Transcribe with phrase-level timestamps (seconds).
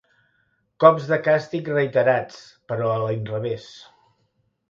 [0.83, 3.71] Cops de càstig reiterats, però a l'inrevés.